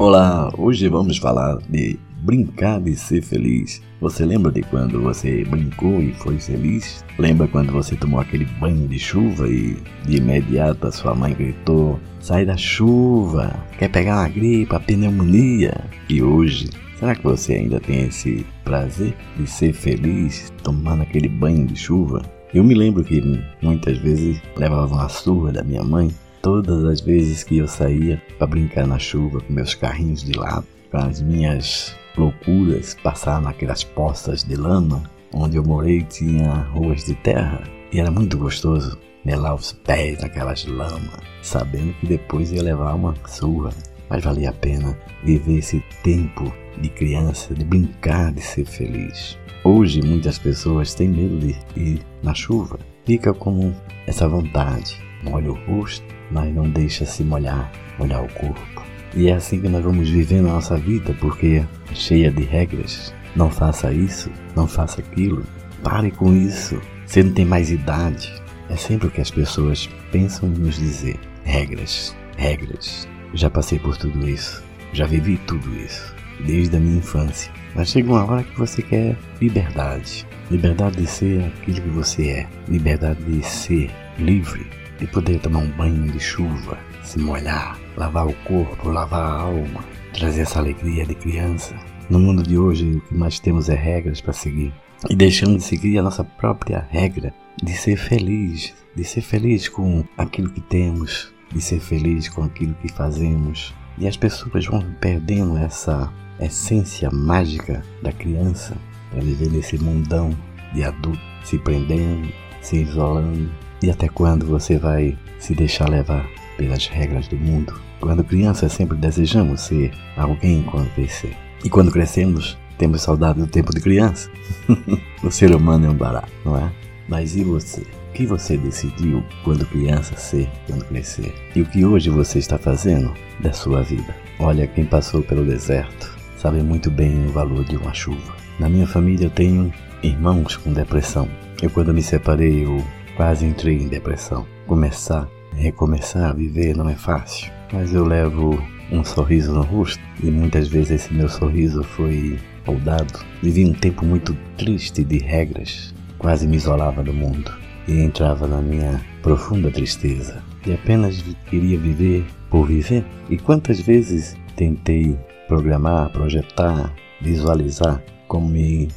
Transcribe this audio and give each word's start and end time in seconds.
Olá, 0.00 0.48
hoje 0.56 0.88
vamos 0.88 1.18
falar 1.18 1.58
de 1.68 1.98
brincar 2.22 2.80
de 2.80 2.94
ser 2.94 3.20
feliz. 3.20 3.82
Você 4.00 4.24
lembra 4.24 4.52
de 4.52 4.62
quando 4.62 5.02
você 5.02 5.44
brincou 5.44 6.00
e 6.00 6.14
foi 6.14 6.38
feliz? 6.38 7.04
Lembra 7.18 7.48
quando 7.48 7.72
você 7.72 7.96
tomou 7.96 8.20
aquele 8.20 8.44
banho 8.60 8.86
de 8.86 8.96
chuva 8.96 9.48
e 9.48 9.76
de 10.06 10.18
imediato 10.18 10.86
a 10.86 10.92
sua 10.92 11.16
mãe 11.16 11.34
gritou: 11.34 11.98
Sai 12.20 12.46
da 12.46 12.56
chuva, 12.56 13.52
quer 13.76 13.88
pegar 13.88 14.20
uma 14.20 14.28
gripe, 14.28 14.72
a 14.72 14.78
pneumonia? 14.78 15.74
E 16.08 16.22
hoje, 16.22 16.70
será 16.96 17.16
que 17.16 17.24
você 17.24 17.54
ainda 17.54 17.80
tem 17.80 18.06
esse 18.06 18.46
prazer 18.62 19.16
de 19.36 19.48
ser 19.48 19.72
feliz 19.72 20.52
tomando 20.62 21.02
aquele 21.02 21.28
banho 21.28 21.66
de 21.66 21.74
chuva? 21.74 22.22
Eu 22.54 22.62
me 22.62 22.72
lembro 22.72 23.02
que 23.02 23.20
muitas 23.60 23.98
vezes 23.98 24.40
levava 24.56 24.94
uma 24.94 25.08
surra 25.08 25.50
da 25.50 25.64
minha 25.64 25.82
mãe 25.82 26.08
todas 26.42 26.84
as 26.84 27.00
vezes 27.00 27.42
que 27.42 27.58
eu 27.58 27.68
saía 27.68 28.22
para 28.38 28.46
brincar 28.46 28.86
na 28.86 28.98
chuva 28.98 29.40
com 29.40 29.52
meus 29.52 29.74
carrinhos 29.74 30.22
de 30.22 30.32
lado, 30.32 30.66
para 30.90 31.06
as 31.06 31.20
minhas 31.20 31.96
loucuras 32.16 32.96
passar 33.02 33.40
naquelas 33.40 33.84
poças 33.84 34.42
de 34.42 34.56
lama, 34.56 35.02
onde 35.32 35.56
eu 35.56 35.64
morei 35.64 36.02
tinha 36.02 36.52
ruas 36.72 37.04
de 37.04 37.14
terra 37.14 37.62
e 37.92 38.00
era 38.00 38.10
muito 38.10 38.36
gostoso 38.36 38.98
melar 39.24 39.54
os 39.54 39.72
pés 39.72 40.20
naquelas 40.20 40.64
lamas, 40.66 41.20
sabendo 41.42 41.92
que 41.94 42.06
depois 42.06 42.52
ia 42.52 42.62
levar 42.62 42.94
uma 42.94 43.14
surra. 43.26 43.70
Mas 44.08 44.24
valia 44.24 44.48
a 44.48 44.54
pena 44.54 44.98
viver 45.22 45.58
esse 45.58 45.84
tempo 46.02 46.50
de 46.80 46.88
criança, 46.88 47.54
de 47.54 47.62
brincar, 47.62 48.32
de 48.32 48.40
ser 48.40 48.64
feliz. 48.64 49.38
Hoje 49.62 50.00
muitas 50.00 50.38
pessoas 50.38 50.94
têm 50.94 51.08
medo 51.08 51.38
de 51.38 51.54
ir 51.76 52.00
na 52.22 52.32
chuva. 52.32 52.78
Fica 53.08 53.32
como 53.32 53.74
essa 54.06 54.28
vontade. 54.28 55.02
Molha 55.22 55.50
o 55.50 55.54
rosto, 55.54 56.04
mas 56.30 56.54
não 56.54 56.68
deixa 56.68 57.06
se 57.06 57.24
molhar, 57.24 57.72
molhar 57.98 58.22
o 58.22 58.28
corpo. 58.34 58.82
E 59.14 59.28
é 59.28 59.32
assim 59.32 59.62
que 59.62 59.68
nós 59.70 59.82
vamos 59.82 60.10
viver 60.10 60.42
na 60.42 60.52
nossa 60.52 60.76
vida, 60.76 61.16
porque 61.18 61.64
é 61.90 61.94
cheia 61.94 62.30
de 62.30 62.42
regras. 62.42 63.14
Não 63.34 63.50
faça 63.50 63.90
isso, 63.94 64.30
não 64.54 64.68
faça 64.68 65.00
aquilo. 65.00 65.42
Pare 65.82 66.10
com 66.10 66.36
isso. 66.36 66.78
Você 67.06 67.22
não 67.22 67.32
tem 67.32 67.46
mais 67.46 67.70
idade. 67.70 68.30
É 68.68 68.76
sempre 68.76 69.06
o 69.06 69.10
que 69.10 69.22
as 69.22 69.30
pessoas 69.30 69.88
pensam 70.12 70.46
nos 70.46 70.76
dizer. 70.76 71.18
Regras, 71.44 72.14
regras. 72.36 73.08
Já 73.32 73.48
passei 73.48 73.78
por 73.78 73.96
tudo 73.96 74.28
isso. 74.28 74.62
Já 74.92 75.06
vivi 75.06 75.38
tudo 75.46 75.74
isso. 75.76 76.14
Desde 76.44 76.76
a 76.76 76.80
minha 76.80 76.98
infância. 76.98 77.52
Mas 77.74 77.90
chega 77.90 78.10
uma 78.10 78.24
hora 78.24 78.42
que 78.44 78.58
você 78.58 78.82
quer 78.82 79.16
liberdade. 79.40 80.26
Liberdade 80.50 80.96
de 80.96 81.06
ser 81.06 81.44
aquilo 81.44 81.80
que 81.82 81.88
você 81.90 82.28
é. 82.28 82.48
Liberdade 82.68 83.22
de 83.24 83.44
ser 83.44 83.90
livre 84.18 84.66
de 84.98 85.06
poder 85.06 85.40
tomar 85.40 85.60
um 85.60 85.70
banho 85.70 86.10
de 86.10 86.20
chuva, 86.20 86.78
se 87.04 87.18
molhar, 87.18 87.78
lavar 87.96 88.26
o 88.26 88.34
corpo, 88.44 88.88
lavar 88.88 89.22
a 89.22 89.40
alma, 89.42 89.84
trazer 90.12 90.42
essa 90.42 90.58
alegria 90.58 91.06
de 91.06 91.14
criança. 91.14 91.74
No 92.10 92.18
mundo 92.18 92.42
de 92.42 92.58
hoje, 92.58 92.96
o 92.96 93.00
que 93.02 93.14
mais 93.14 93.38
temos 93.38 93.68
é 93.68 93.74
regras 93.74 94.20
para 94.20 94.32
seguir. 94.32 94.72
E 95.08 95.14
deixamos 95.14 95.58
de 95.58 95.62
seguir 95.62 95.98
a 95.98 96.02
nossa 96.02 96.24
própria 96.24 96.86
regra 96.90 97.32
de 97.62 97.72
ser 97.72 97.96
feliz, 97.96 98.74
de 98.94 99.04
ser 99.04 99.20
feliz 99.20 99.68
com 99.68 100.04
aquilo 100.16 100.50
que 100.50 100.60
temos, 100.60 101.32
de 101.52 101.60
ser 101.60 101.80
feliz 101.80 102.28
com 102.28 102.42
aquilo 102.42 102.74
que 102.74 102.88
fazemos. 102.88 103.74
E 104.00 104.06
as 104.06 104.16
pessoas 104.16 104.66
vão 104.66 104.84
perdendo 105.00 105.56
essa 105.56 106.12
essência 106.40 107.10
mágica 107.10 107.82
da 108.02 108.12
criança 108.12 108.76
para 109.10 109.20
viver 109.20 109.50
nesse 109.50 109.78
mundão 109.78 110.30
de 110.72 110.84
adulto, 110.84 111.20
se 111.44 111.58
prendendo, 111.58 112.28
se 112.60 112.76
isolando, 112.82 113.50
e 113.82 113.90
até 113.90 114.08
quando 114.08 114.46
você 114.46 114.78
vai 114.78 115.16
se 115.38 115.54
deixar 115.54 115.88
levar 115.88 116.28
pelas 116.56 116.86
regras 116.86 117.28
do 117.28 117.36
mundo? 117.36 117.80
Quando 118.00 118.24
criança 118.24 118.68
sempre 118.68 118.96
desejamos 118.96 119.62
ser 119.62 119.92
alguém 120.16 120.62
quando 120.62 120.92
crescer. 120.94 121.36
E 121.64 121.70
quando 121.70 121.90
crescemos, 121.90 122.58
temos 122.76 123.02
saudade 123.02 123.40
do 123.40 123.46
tempo 123.46 123.74
de 123.74 123.80
criança. 123.80 124.30
o 125.22 125.30
ser 125.30 125.54
humano 125.54 125.86
é 125.86 125.90
um 125.90 125.94
barato, 125.94 126.30
não 126.44 126.56
é? 126.56 126.70
Mas 127.08 127.34
e 127.34 127.42
você? 127.42 127.80
O 127.80 128.12
que 128.12 128.26
você 128.26 128.56
decidiu 128.56 129.24
quando 129.44 129.66
criança 129.66 130.16
ser, 130.16 130.48
quando 130.66 130.84
crescer? 130.84 131.34
E 131.54 131.62
o 131.62 131.66
que 131.66 131.84
hoje 131.84 132.10
você 132.10 132.38
está 132.38 132.58
fazendo 132.58 133.14
da 133.40 133.52
sua 133.52 133.82
vida? 133.82 134.14
Olha, 134.38 134.66
quem 134.66 134.84
passou 134.84 135.22
pelo 135.22 135.44
deserto 135.44 136.16
sabe 136.36 136.62
muito 136.62 136.90
bem 136.90 137.26
o 137.26 137.32
valor 137.32 137.64
de 137.64 137.76
uma 137.76 137.94
chuva. 137.94 138.36
Na 138.60 138.68
minha 138.68 138.86
família 138.86 139.26
eu 139.26 139.30
tenho 139.30 139.72
irmãos 140.02 140.56
com 140.56 140.72
depressão. 140.72 141.28
Eu 141.62 141.70
quando 141.70 141.92
me 141.92 142.02
separei, 142.02 142.64
eu 142.64 142.84
Quase 143.18 143.44
entrei 143.44 143.74
em 143.74 143.88
depressão. 143.88 144.46
Começar, 144.64 145.28
recomeçar 145.56 146.30
a 146.30 146.32
viver 146.32 146.76
não 146.76 146.88
é 146.88 146.94
fácil, 146.94 147.50
mas 147.72 147.92
eu 147.92 148.04
levo 148.04 148.62
um 148.92 149.02
sorriso 149.02 149.52
no 149.52 149.62
rosto 149.62 150.00
e 150.22 150.30
muitas 150.30 150.68
vezes 150.68 150.92
esse 150.92 151.12
meu 151.12 151.28
sorriso 151.28 151.82
foi 151.82 152.38
moldado. 152.64 153.18
Vivi 153.42 153.64
um 153.64 153.72
tempo 153.72 154.06
muito 154.06 154.38
triste 154.56 155.02
de 155.02 155.18
regras, 155.18 155.92
quase 156.18 156.46
me 156.46 156.56
isolava 156.56 157.02
do 157.02 157.12
mundo 157.12 157.50
e 157.86 158.00
entrava 158.00 158.46
na 158.46 158.60
minha 158.60 159.00
profunda 159.22 159.70
tristeza 159.70 160.42
e 160.66 160.72
apenas 160.72 161.22
queria 161.48 161.78
viver 161.78 162.24
por 162.50 162.66
viver. 162.66 163.04
E 163.30 163.38
quantas 163.38 163.80
vezes 163.80 164.36
tentei 164.56 165.18
programar, 165.46 166.10
projetar, 166.10 166.92
visualizar 167.20 168.02
como 168.26 168.48
me 168.48 168.88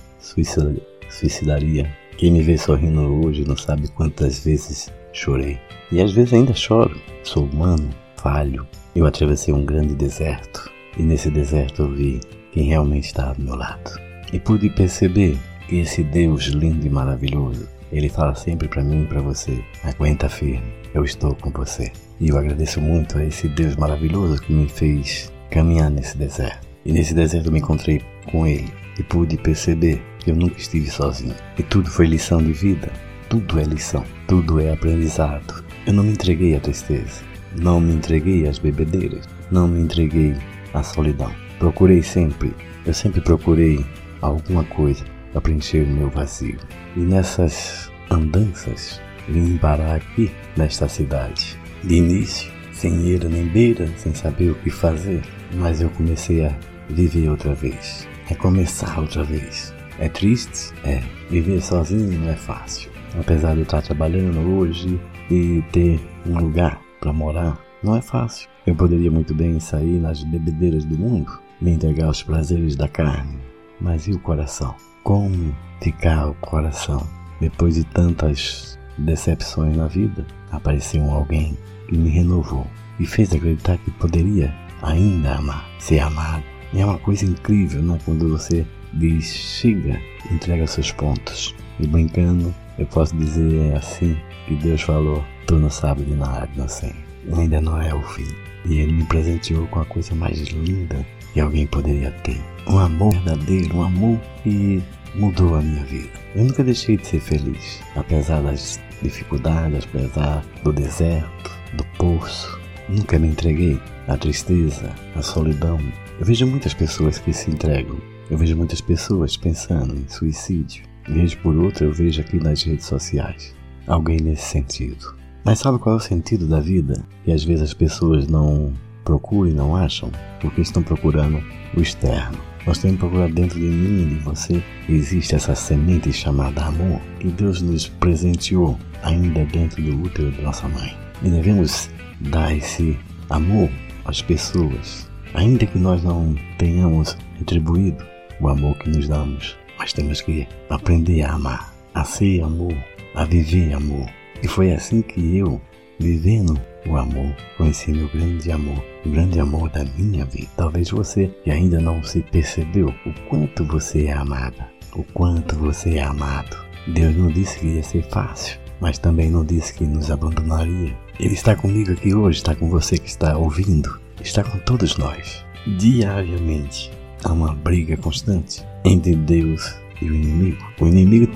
suicidaria 1.09 1.89
quem 2.21 2.31
me 2.31 2.43
vê 2.43 2.55
sorrindo 2.55 3.25
hoje 3.25 3.43
não 3.47 3.57
sabe 3.57 3.87
quantas 3.87 4.45
vezes 4.45 4.93
chorei. 5.11 5.59
E 5.91 5.99
às 5.99 6.11
vezes 6.11 6.35
ainda 6.35 6.53
choro. 6.53 6.95
Sou 7.23 7.45
humano, 7.45 7.89
falho. 8.15 8.67
Eu 8.95 9.07
atravessei 9.07 9.51
um 9.51 9.65
grande 9.65 9.95
deserto. 9.95 10.69
E 10.99 11.01
nesse 11.01 11.31
deserto 11.31 11.81
eu 11.81 11.91
vi 11.91 12.19
quem 12.51 12.65
realmente 12.65 13.05
está 13.05 13.33
do 13.33 13.41
meu 13.41 13.55
lado. 13.55 13.99
E 14.31 14.39
pude 14.39 14.69
perceber 14.69 15.35
que 15.71 15.79
esse 15.79 16.03
Deus 16.03 16.47
lindo 16.47 16.85
e 16.85 16.89
maravilhoso, 16.89 17.65
ele 17.93 18.09
fala 18.09 18.35
sempre 18.35 18.67
para 18.67 18.83
mim 18.83 19.03
e 19.03 19.07
para 19.07 19.21
você: 19.21 19.63
aguenta 19.85 20.27
firme, 20.27 20.61
eu 20.93 21.05
estou 21.05 21.33
com 21.33 21.49
você. 21.49 21.89
E 22.19 22.27
eu 22.27 22.37
agradeço 22.37 22.81
muito 22.81 23.17
a 23.17 23.23
esse 23.23 23.47
Deus 23.47 23.77
maravilhoso 23.77 24.41
que 24.41 24.51
me 24.51 24.67
fez 24.67 25.31
caminhar 25.49 25.89
nesse 25.89 26.17
deserto. 26.17 26.67
E 26.83 26.91
nesse 26.91 27.13
deserto 27.13 27.45
eu 27.45 27.53
me 27.53 27.59
encontrei 27.59 28.01
com 28.29 28.45
ele 28.45 28.69
e 28.99 29.03
pude 29.03 29.37
perceber 29.37 30.01
eu 30.27 30.35
nunca 30.35 30.59
estive 30.59 30.91
sozinho. 30.91 31.33
E 31.57 31.63
tudo 31.63 31.89
foi 31.89 32.05
lição 32.05 32.43
de 32.43 32.51
vida. 32.51 32.91
Tudo 33.29 33.57
é 33.57 33.63
lição. 33.63 34.03
Tudo 34.27 34.59
é 34.59 34.73
aprendizado. 34.73 35.63
Eu 35.87 35.93
não 35.93 36.03
me 36.03 36.11
entreguei 36.11 36.53
à 36.53 36.59
tristeza. 36.59 37.23
Não 37.57 37.79
me 37.79 37.93
entreguei 37.93 38.45
às 38.45 38.59
bebedeiras. 38.59 39.27
Não 39.49 39.69
me 39.69 39.79
entreguei 39.79 40.35
à 40.73 40.83
solidão. 40.83 41.31
Procurei 41.57 42.03
sempre. 42.03 42.53
Eu 42.85 42.93
sempre 42.93 43.21
procurei 43.21 43.83
alguma 44.21 44.65
coisa 44.65 45.03
para 45.31 45.41
preencher 45.41 45.83
o 45.83 45.87
meu 45.87 46.09
vazio. 46.09 46.57
E 46.95 46.99
nessas 46.99 47.91
andanças, 48.09 49.01
vim 49.27 49.57
parar 49.57 49.95
aqui, 49.95 50.31
nesta 50.57 50.87
cidade. 50.87 51.57
De 51.83 51.95
início, 51.95 52.51
sem 52.73 53.07
ira 53.07 53.27
nem 53.29 53.47
beira, 53.47 53.87
sem 53.97 54.13
saber 54.13 54.51
o 54.51 54.55
que 54.55 54.69
fazer, 54.69 55.21
mas 55.53 55.81
eu 55.81 55.89
comecei 55.91 56.45
a 56.45 56.55
viver 56.89 57.29
outra 57.29 57.53
vez, 57.53 58.07
a 58.29 58.35
começar 58.35 58.99
outra 58.99 59.23
vez. 59.23 59.73
É 59.99 60.09
triste? 60.09 60.73
É. 60.83 61.01
Viver 61.29 61.61
sozinho 61.61 62.19
não 62.19 62.29
é 62.29 62.35
fácil. 62.35 62.91
Apesar 63.19 63.55
de 63.55 63.61
estar 63.61 63.81
trabalhando 63.81 64.39
hoje 64.57 64.99
e 65.29 65.63
ter 65.71 65.99
um 66.25 66.37
lugar 66.37 66.81
para 66.99 67.13
morar, 67.13 67.59
não 67.83 67.95
é 67.95 68.01
fácil. 68.01 68.49
Eu 68.65 68.75
poderia 68.75 69.11
muito 69.11 69.33
bem 69.33 69.59
sair 69.59 69.99
nas 69.99 70.23
bebedeiras 70.23 70.85
do 70.85 70.97
mundo, 70.97 71.39
me 71.59 71.71
entregar 71.71 72.05
aos 72.05 72.23
prazeres 72.23 72.75
da 72.75 72.87
carne. 72.87 73.37
Mas 73.79 74.07
e 74.07 74.11
o 74.11 74.19
coração? 74.19 74.75
Como 75.03 75.56
ficar 75.81 76.28
o 76.28 76.34
coração? 76.35 77.06
Depois 77.39 77.75
de 77.75 77.84
tantas 77.84 78.78
decepções 78.97 79.75
na 79.75 79.88
vida, 79.88 80.25
apareceu 80.51 81.09
alguém 81.09 81.58
que 81.87 81.97
me 81.97 82.09
renovou 82.09 82.67
e 82.99 83.05
fez 83.05 83.34
acreditar 83.34 83.78
que 83.79 83.90
poderia 83.91 84.53
ainda 84.81 85.35
amar, 85.35 85.67
ser 85.79 85.99
amado. 85.99 86.43
E 86.72 86.79
é 86.79 86.85
uma 86.85 86.99
coisa 86.99 87.25
incrível, 87.25 87.81
né? 87.81 87.97
Quando 88.05 88.29
você 88.29 88.66
diz: 88.93 89.25
chega, 89.25 89.99
entrega 90.31 90.67
seus 90.67 90.91
pontos. 90.91 91.55
E 91.79 91.87
brincando, 91.87 92.53
eu 92.78 92.85
posso 92.85 93.16
dizer 93.16 93.75
assim 93.75 94.16
que 94.47 94.55
Deus 94.55 94.81
falou: 94.81 95.23
tu 95.47 95.58
não 95.58 95.70
sabe 95.70 96.03
de 96.03 96.14
nada, 96.14 96.49
não 96.55 96.67
sei. 96.67 96.93
Ainda 97.34 97.59
não 97.59 97.81
é 97.81 97.93
o 97.93 98.02
fim. 98.03 98.28
E 98.66 98.79
ele 98.79 98.93
me 98.93 99.05
presenteou 99.05 99.67
com 99.67 99.79
a 99.79 99.85
coisa 99.85 100.14
mais 100.14 100.40
linda 100.49 101.03
que 101.34 101.40
alguém 101.40 101.66
poderia 101.66 102.11
ter. 102.23 102.40
Um 102.67 102.78
amor 102.78 103.11
verdadeiro, 103.14 103.78
um 103.78 103.84
amor 103.84 104.20
que 104.43 104.84
mudou 105.16 105.55
a 105.55 105.61
minha 105.61 105.84
vida. 105.84 106.11
Eu 106.35 106.46
nunca 106.46 106.63
deixei 106.63 106.97
de 106.97 107.05
ser 107.05 107.19
feliz, 107.19 107.81
apesar 107.96 108.41
das 108.41 108.79
dificuldades, 109.02 109.85
apesar 109.85 110.43
do 110.63 110.72
deserto, 110.72 111.52
do 111.73 111.84
poço. 111.97 112.59
Nunca 112.90 113.17
me 113.19 113.28
entreguei 113.28 113.79
à 114.08 114.17
tristeza, 114.17 114.91
à 115.16 115.22
solidão. 115.22 115.79
Eu 116.19 116.25
vejo 116.25 116.46
muitas 116.47 116.73
pessoas 116.73 117.17
que 117.17 117.34
se 117.34 117.49
entregam 117.49 117.97
eu 118.31 118.37
vejo 118.37 118.55
muitas 118.55 118.79
pessoas 118.79 119.35
pensando 119.35 119.93
em 119.93 120.08
suicídio. 120.08 120.85
Vez 121.05 121.35
por 121.35 121.53
outra, 121.53 121.85
eu 121.85 121.91
vejo 121.91 122.22
aqui 122.22 122.37
nas 122.37 122.63
redes 122.63 122.85
sociais 122.85 123.53
alguém 123.85 124.22
nesse 124.22 124.43
sentido. 124.43 125.13
Mas 125.43 125.59
sabe 125.59 125.78
qual 125.79 125.96
é 125.96 125.97
o 125.97 126.02
sentido 126.02 126.47
da 126.47 126.61
vida? 126.61 127.03
E 127.28 127.34
às 127.34 127.43
vezes 127.43 127.63
as 127.63 127.73
pessoas 127.73 128.28
não 128.28 128.72
procuram 129.03 129.52
e 129.52 129.53
não 129.53 129.75
acham? 129.75 130.09
Porque 130.40 130.61
estão 130.61 130.81
procurando 130.81 131.43
o 131.75 131.81
externo. 131.81 132.37
Nós 132.66 132.78
temos 132.78 132.97
que 132.97 132.99
procurar 132.99 133.29
dentro 133.29 133.59
de 133.59 133.66
mim 133.66 134.03
e 134.03 134.05
de 134.16 134.16
você. 134.23 134.63
Existe 134.87 135.35
essa 135.35 135.55
semente 135.55 136.13
chamada 136.13 136.66
amor 136.66 137.02
que 137.19 137.28
Deus 137.28 137.61
nos 137.61 137.87
presenteou 137.87 138.78
ainda 139.03 139.43
dentro 139.46 139.81
do 139.81 140.03
útero 140.03 140.31
da 140.31 140.43
nossa 140.43 140.67
mãe. 140.67 140.96
E 141.23 141.29
devemos 141.29 141.90
dar 142.19 142.55
esse 142.55 142.97
amor 143.29 143.69
às 144.05 144.22
pessoas, 144.22 145.09
ainda 145.34 145.66
que 145.66 145.79
nós 145.79 146.03
não 146.03 146.35
tenhamos 146.58 147.17
retribuído 147.40 148.03
o 148.40 148.47
amor 148.47 148.78
que 148.78 148.90
nos 148.90 149.08
damos. 149.08 149.58
Mas 149.78 149.93
temos 149.93 150.22
que 150.22 150.47
aprender 150.69 151.23
a 151.23 151.34
amar, 151.34 151.73
a 151.93 152.03
ser 152.03 152.43
amor, 152.43 152.75
a 153.16 153.25
viver 153.25 153.73
amor. 153.73 154.08
E 154.43 154.47
foi 154.47 154.72
assim 154.72 155.02
que 155.02 155.37
eu, 155.37 155.59
vivendo 155.99 156.59
o 156.85 156.97
amor, 156.97 157.35
conheci 157.57 157.91
meu 157.91 158.07
grande 158.09 158.51
amor, 158.51 158.83
o 159.05 159.09
grande 159.09 159.39
amor 159.39 159.69
da 159.69 159.83
minha 159.97 160.25
vida. 160.25 160.49
Talvez 160.57 160.89
você 160.89 161.28
que 161.43 161.51
ainda 161.51 161.79
não 161.79 162.03
se 162.03 162.22
percebeu 162.22 162.87
o 163.05 163.13
quanto 163.29 163.63
você 163.63 164.05
é 164.05 164.13
amada, 164.13 164.67
o 164.95 165.03
quanto 165.03 165.55
você 165.55 165.95
é 165.97 166.03
amado. 166.03 166.57
Deus 166.87 167.16
não 167.16 167.28
disse 167.28 167.59
que 167.59 167.67
ia 167.67 167.83
ser 167.83 168.03
fácil, 168.09 168.59
mas 168.79 168.97
também 168.97 169.29
não 169.29 169.45
disse 169.45 169.73
que 169.73 169.85
nos 169.85 170.09
abandonaria. 170.09 170.97
Ele 171.19 171.33
está 171.33 171.55
comigo 171.55 171.91
aqui 171.91 172.13
hoje, 172.13 172.37
está 172.37 172.55
com 172.55 172.69
você 172.69 172.97
que 172.97 173.07
está 173.07 173.37
ouvindo, 173.37 173.99
está 174.22 174.43
com 174.43 174.57
todos 174.59 174.97
nós. 174.97 175.45
Diariamente 175.77 176.91
há 177.23 177.31
uma 177.31 177.53
briga 177.53 177.95
constante 177.97 178.66
entre 178.84 179.16
Deus 179.16 179.75
e 180.01 180.05
o 180.09 180.16
inimigo. 180.16 180.66
O 180.79 180.87
inimigo 180.87 181.31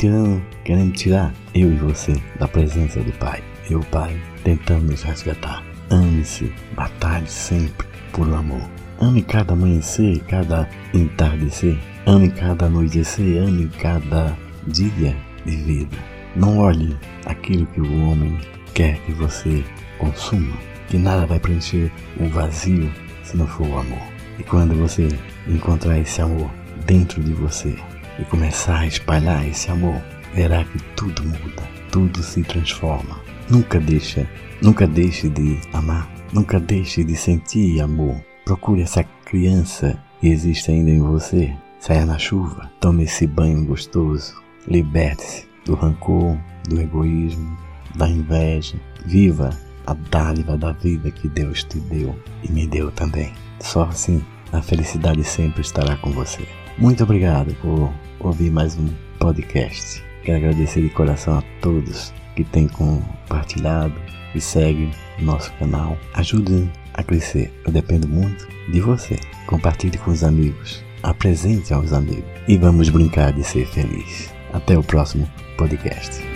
querendo 0.64 0.94
tirar 0.94 1.32
eu 1.54 1.72
e 1.72 1.76
você 1.76 2.14
da 2.40 2.48
presença 2.48 3.00
do 3.02 3.12
Pai. 3.14 3.44
E 3.70 3.76
o 3.76 3.82
Pai 3.86 4.20
tentando 4.44 4.92
nos 4.92 5.04
resgatar. 5.04 5.64
Ame-se, 5.90 6.54
batalhe 6.76 7.28
sempre 7.28 7.88
por 8.12 8.32
amor. 8.34 8.62
Ame 9.00 9.22
cada 9.22 9.54
amanhecer, 9.54 10.20
cada 10.28 10.70
entardecer. 10.94 11.78
Ame 12.06 12.30
cada 12.30 12.68
anoitecer, 12.68 13.42
ame 13.42 13.68
cada 13.80 14.38
dia 14.68 15.16
de 15.46 15.56
vida. 15.56 15.98
Não 16.36 16.60
olhe 16.60 16.96
aquilo 17.26 17.66
que 17.68 17.82
o 17.82 18.08
homem 18.08 18.40
quer 18.74 19.00
que 19.00 19.12
você 19.14 19.64
consuma, 19.98 20.56
que 20.88 20.98
nada 20.98 21.26
vai 21.26 21.40
preencher 21.40 21.92
o 22.20 22.28
vazio 22.30 22.92
se 23.24 23.38
não 23.38 23.48
for 23.48 23.68
o 23.68 23.80
amor. 23.80 24.02
E 24.38 24.44
quando 24.44 24.76
você 24.76 25.08
encontrar 25.48 25.98
esse 25.98 26.22
amor 26.22 26.52
dentro 26.86 27.24
de 27.24 27.34
você 27.34 27.76
e 28.20 28.24
começar 28.26 28.80
a 28.80 28.88
espalhar 28.88 29.48
esse 29.48 29.72
amor, 29.72 30.02
verá 30.34 30.64
que 30.64 30.78
tudo 30.96 31.24
muda, 31.24 31.64
tudo 31.96 32.22
se 32.22 32.44
transforma. 32.44 33.22
Nunca 33.50 33.80
deixa, 33.80 34.30
nunca 34.62 34.86
deixe 34.86 35.30
de 35.30 35.58
amar, 35.72 36.12
nunca 36.34 36.60
deixe 36.60 37.06
de 37.06 37.16
sentir 37.16 37.80
amor. 37.80 38.22
Procure 38.44 38.82
essa 38.82 39.02
criança 39.24 39.98
que 40.20 40.28
existe 40.28 40.72
ainda 40.72 40.92
em 40.92 41.00
você. 41.00 41.56
Saia 41.80 42.06
na 42.06 42.18
chuva, 42.18 42.70
tome 42.82 43.06
esse 43.06 43.26
banho 43.26 43.64
gostoso, 43.64 44.36
liberte-se 44.68 45.48
do 45.64 45.74
rancor, 45.74 46.38
do 46.68 46.82
egoísmo, 46.82 47.58
da 47.96 48.10
inveja. 48.10 48.76
Viva 49.06 49.58
a 49.88 49.94
dádiva 49.94 50.58
da 50.58 50.74
vida 50.74 51.10
que 51.10 51.30
Deus 51.30 51.64
te 51.64 51.80
deu 51.80 52.14
e 52.44 52.52
me 52.52 52.68
deu 52.68 52.92
também. 52.92 53.32
Só 53.62 53.84
assim 53.84 54.22
a 54.52 54.62
felicidade 54.62 55.24
sempre 55.24 55.62
estará 55.62 55.96
com 55.96 56.12
você. 56.12 56.46
Muito 56.78 57.06
obrigado 57.06 57.56
por 57.62 57.94
ouvir 58.20 58.52
mais 58.52 58.78
um 58.78 58.90
podcast. 59.18 60.04
Quero 60.26 60.38
agradecer 60.40 60.82
de 60.82 60.90
coração 60.90 61.38
a 61.38 61.44
todos 61.62 62.12
que 62.36 62.44
têm 62.44 62.68
compartilhado 62.68 63.94
e 64.34 64.42
seguem 64.42 64.90
nosso 65.20 65.54
canal. 65.54 65.96
Ajude 66.16 66.68
a 66.96 67.04
crescer. 67.04 67.54
Eu 67.64 67.72
dependo 67.72 68.08
muito 68.08 68.48
de 68.72 68.82
você. 68.82 69.20
Compartilhe 69.46 70.00
com 70.00 70.10
os 70.10 70.24
amigos. 70.24 70.84
Apresente 71.04 71.72
aos 71.74 71.94
amigos. 71.94 72.26
E 72.48 72.58
vamos 72.58 72.90
brincar 72.90 73.34
de 73.34 73.44
ser 73.44 73.68
feliz. 73.68 74.34
Até 74.52 74.76
o 74.76 74.84
próximo 74.84 75.30
podcast. 75.58 76.35